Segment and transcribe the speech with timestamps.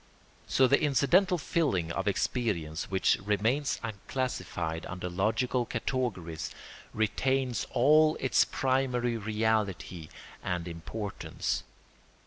[0.47, 6.49] So the incidental filling of experience which remains unclassified under logical categories
[6.91, 10.09] retains all its primary reality
[10.43, 11.61] and importance.